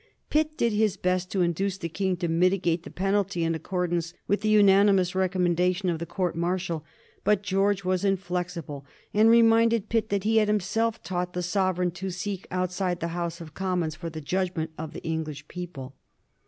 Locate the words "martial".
6.35-6.83